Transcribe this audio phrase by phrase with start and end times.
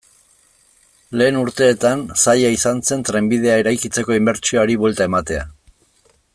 [1.21, 5.49] Lehen urteetan zaila izan zen trenbidea eraikitzeko inbertsioari buelta ematea.